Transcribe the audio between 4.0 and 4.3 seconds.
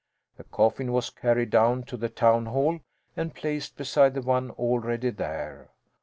the